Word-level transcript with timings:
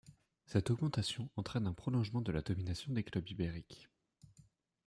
Cette 0.47 0.71
augmentation 0.71 1.29
entraîne 1.35 1.67
un 1.67 1.75
prolongement 1.75 2.21
de 2.21 2.31
la 2.31 2.41
domination 2.41 2.91
des 2.91 3.03
clubs 3.03 3.29
ibériques. 3.29 3.87